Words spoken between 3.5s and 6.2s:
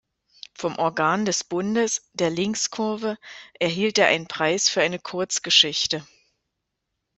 erhielt er einen Preis für eine Kurzgeschichte.